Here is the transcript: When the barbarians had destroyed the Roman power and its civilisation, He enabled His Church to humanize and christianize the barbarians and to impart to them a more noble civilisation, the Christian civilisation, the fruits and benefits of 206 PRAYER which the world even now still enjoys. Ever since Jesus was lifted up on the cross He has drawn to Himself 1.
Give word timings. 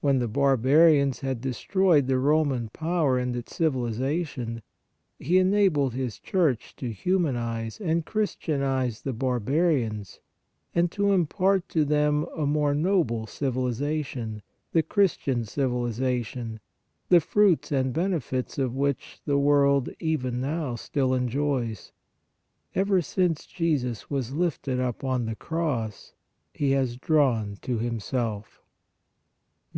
When 0.00 0.20
the 0.20 0.28
barbarians 0.28 1.20
had 1.20 1.40
destroyed 1.40 2.06
the 2.06 2.20
Roman 2.20 2.68
power 2.68 3.18
and 3.18 3.34
its 3.34 3.56
civilisation, 3.56 4.62
He 5.18 5.38
enabled 5.38 5.92
His 5.94 6.20
Church 6.20 6.76
to 6.76 6.92
humanize 6.92 7.80
and 7.80 8.06
christianize 8.06 9.02
the 9.02 9.12
barbarians 9.12 10.20
and 10.72 10.88
to 10.92 11.10
impart 11.10 11.68
to 11.70 11.84
them 11.84 12.26
a 12.36 12.46
more 12.46 12.76
noble 12.76 13.26
civilisation, 13.26 14.40
the 14.70 14.84
Christian 14.84 15.44
civilisation, 15.44 16.60
the 17.08 17.20
fruits 17.20 17.72
and 17.72 17.92
benefits 17.92 18.56
of 18.56 18.74
206 18.74 18.76
PRAYER 18.76 18.80
which 18.80 19.20
the 19.24 19.38
world 19.38 19.88
even 19.98 20.40
now 20.40 20.76
still 20.76 21.12
enjoys. 21.12 21.90
Ever 22.72 23.02
since 23.02 23.44
Jesus 23.46 24.08
was 24.08 24.32
lifted 24.32 24.78
up 24.78 25.02
on 25.02 25.26
the 25.26 25.34
cross 25.36 26.12
He 26.54 26.70
has 26.70 26.96
drawn 26.96 27.56
to 27.62 27.78
Himself 27.78 28.58
1. 28.60 28.64